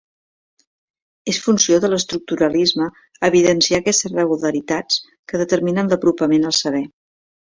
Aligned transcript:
És 1.33 1.37
funció 1.47 1.75
de 1.83 1.91
l'estructuralisme 1.91 2.87
evidenciar 3.29 3.81
aquestes 3.83 4.13
regularitats 4.15 4.97
que 5.33 5.43
determinen 5.43 5.93
l'apropament 5.93 6.49
al 6.51 6.57
saber. 6.61 6.83